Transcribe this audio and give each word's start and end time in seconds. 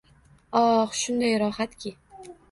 Oh, 0.61 0.89
shunday 0.99 1.35
rohatki 1.43 1.93